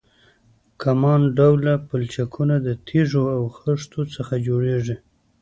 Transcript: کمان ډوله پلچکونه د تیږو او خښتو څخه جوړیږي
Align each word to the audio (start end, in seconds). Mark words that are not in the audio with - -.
کمان 0.81 1.21
ډوله 1.37 1.73
پلچکونه 1.87 2.55
د 2.67 2.69
تیږو 2.87 3.23
او 3.37 3.41
خښتو 3.57 4.01
څخه 4.15 4.33
جوړیږي 4.47 4.95